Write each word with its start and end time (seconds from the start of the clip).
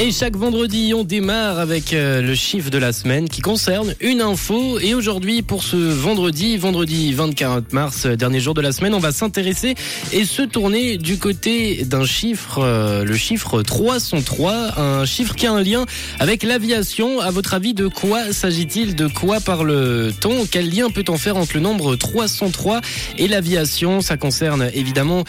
Et 0.00 0.10
chaque 0.10 0.34
vendredi, 0.36 0.92
on 0.92 1.04
démarre 1.04 1.60
avec 1.60 1.92
euh, 1.92 2.20
le 2.20 2.34
chiffre 2.34 2.68
de 2.68 2.78
la 2.78 2.92
semaine 2.92 3.28
qui 3.28 3.40
concerne 3.40 3.94
une 4.00 4.20
info. 4.22 4.80
Et 4.80 4.92
aujourd'hui, 4.92 5.40
pour 5.42 5.62
ce 5.62 5.76
vendredi, 5.76 6.56
vendredi 6.56 7.12
24 7.12 7.72
mars, 7.72 8.02
euh, 8.06 8.16
dernier 8.16 8.40
jour 8.40 8.54
de 8.54 8.60
la 8.60 8.72
semaine, 8.72 8.92
on 8.94 8.98
va 8.98 9.12
s'intéresser 9.12 9.76
et 10.12 10.24
se 10.24 10.42
tourner 10.42 10.98
du 10.98 11.16
côté 11.18 11.84
d'un 11.84 12.04
chiffre, 12.04 12.58
euh, 12.58 13.04
le 13.04 13.14
chiffre 13.16 13.62
303, 13.62 14.80
un 14.80 15.04
chiffre 15.06 15.36
qui 15.36 15.46
a 15.46 15.52
un 15.52 15.62
lien 15.62 15.86
avec 16.18 16.42
l'aviation. 16.42 17.20
À 17.20 17.30
votre 17.30 17.54
avis, 17.54 17.72
de 17.72 17.86
quoi 17.86 18.32
s'agit-il? 18.32 18.96
De 18.96 19.06
quoi 19.06 19.38
parle-t-on? 19.38 20.44
Quel 20.50 20.70
lien 20.74 20.90
peut-on 20.90 21.18
faire 21.18 21.36
entre 21.36 21.54
le 21.54 21.60
nombre 21.60 21.94
303 21.94 22.80
et 23.16 23.28
l'aviation? 23.28 24.00
Ça 24.00 24.16
concerne 24.16 24.68
évidemment 24.74 25.22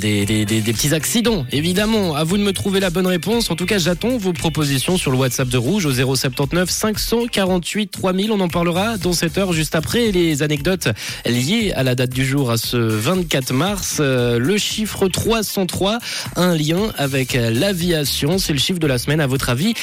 des- 0.00 0.26
des 0.26 0.44
petits 0.72 0.94
accidents. 0.94 1.46
Évidemment, 1.52 2.16
à 2.16 2.24
vous 2.24 2.38
de 2.38 2.42
me 2.42 2.52
trouver 2.52 2.80
la 2.80 2.90
bonne 2.90 3.06
réponse. 3.06 3.52
En 3.52 3.56
tout 3.56 3.66
cas, 3.66 3.78
j'attends 3.78 3.99
vos 4.08 4.32
propositions 4.32 4.96
sur 4.96 5.10
le 5.10 5.16
WhatsApp 5.16 5.48
de 5.48 5.58
Rouge 5.58 5.86
au 5.86 5.92
079 5.92 6.70
548 6.70 7.90
3000. 7.90 8.32
On 8.32 8.40
en 8.40 8.48
parlera 8.48 8.96
dans 8.96 9.12
cette 9.12 9.36
heure 9.38 9.52
juste 9.52 9.74
après 9.74 10.10
les 10.10 10.42
anecdotes 10.42 10.88
liées 11.26 11.72
à 11.74 11.82
la 11.82 11.94
date 11.94 12.10
du 12.10 12.24
jour 12.24 12.50
à 12.50 12.56
ce 12.56 12.76
24 12.76 13.52
mars. 13.52 13.98
Euh, 14.00 14.38
le 14.38 14.58
chiffre 14.58 15.08
303, 15.08 15.98
un 16.36 16.56
lien 16.56 16.92
avec 16.96 17.34
l'aviation. 17.34 18.38
C'est 18.38 18.52
le 18.52 18.58
chiffre 18.58 18.78
de 18.78 18.86
la 18.86 18.98
semaine. 18.98 19.20
À 19.20 19.26
votre 19.26 19.50
avis, 19.50 19.74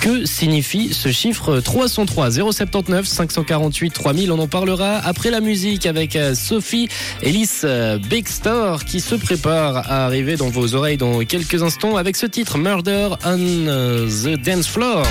que 0.00 0.26
signifie 0.26 0.92
ce 0.92 1.10
chiffre 1.10 1.60
303 1.60 2.30
079 2.30 3.06
548 3.06 3.90
3000 3.90 4.32
On 4.32 4.38
en 4.38 4.48
parlera 4.48 4.96
après 4.96 5.30
la 5.30 5.40
musique 5.40 5.86
avec 5.86 6.16
euh, 6.16 6.34
Sophie 6.34 6.88
Ellis 7.22 7.60
euh, 7.64 7.98
Star 8.26 8.84
qui 8.84 9.00
se 9.00 9.14
prépare 9.14 9.76
à 9.76 10.04
arriver 10.04 10.36
dans 10.36 10.48
vos 10.48 10.74
oreilles 10.74 10.96
dans 10.96 11.20
quelques 11.20 11.62
instants 11.62 11.96
avec 11.96 12.16
ce 12.16 12.26
titre 12.26 12.58
Murder 12.58 13.10
on 13.24 13.51
euh, 13.68 14.06
the 14.06 14.40
Dance 14.40 14.68
Floor. 14.68 15.04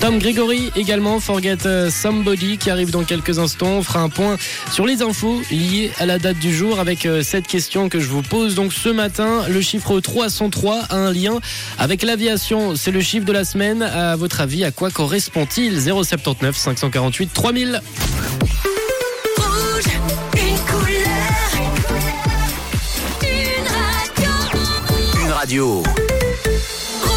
Tom 0.00 0.18
Gregory 0.18 0.72
également, 0.74 1.20
Forget 1.20 1.58
euh, 1.64 1.88
Somebody 1.88 2.58
qui 2.58 2.70
arrive 2.70 2.90
dans 2.90 3.04
quelques 3.04 3.38
instants. 3.38 3.82
Fera 3.82 4.00
un 4.00 4.08
point 4.08 4.36
sur 4.72 4.84
les 4.84 5.00
infos 5.00 5.40
liées 5.52 5.92
à 6.00 6.06
la 6.06 6.18
date 6.18 6.38
du 6.40 6.52
jour 6.52 6.80
avec 6.80 7.06
euh, 7.06 7.22
cette 7.22 7.46
question 7.46 7.88
que 7.88 8.00
je 8.00 8.08
vous 8.08 8.22
pose 8.22 8.56
donc 8.56 8.72
ce 8.72 8.88
matin. 8.88 9.44
Le 9.48 9.60
chiffre 9.60 10.00
303 10.00 10.80
a 10.90 10.96
un 10.96 11.12
lien 11.12 11.38
avec 11.78 12.02
l'aviation. 12.02 12.74
C'est 12.74 12.90
le 12.90 13.00
chiffre 13.00 13.24
de 13.24 13.32
la 13.32 13.44
semaine. 13.44 13.82
À 13.82 14.16
votre 14.16 14.40
avis, 14.40 14.64
à 14.64 14.72
quoi 14.72 14.90
correspond-il? 14.90 15.80
079 15.80 16.56
548 16.56 17.32
3000. 17.32 17.80
Radio. 25.42 26.01